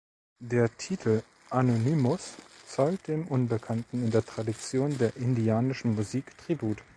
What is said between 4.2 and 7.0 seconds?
Tradition der indianischen Musik Tribut.